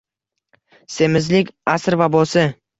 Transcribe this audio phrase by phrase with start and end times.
[0.95, 2.51] Semizlik- asr vabosi.